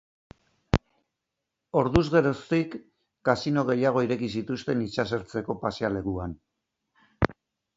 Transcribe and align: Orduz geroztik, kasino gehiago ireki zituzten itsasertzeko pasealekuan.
Orduz 1.81 2.03
geroztik, 2.15 2.73
kasino 3.31 3.65
gehiago 3.69 4.03
ireki 4.07 4.31
zituzten 4.39 4.83
itsasertzeko 4.87 5.57
pasealekuan. 5.67 6.35